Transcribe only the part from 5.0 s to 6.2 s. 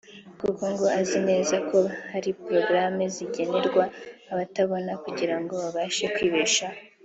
kugirango babashe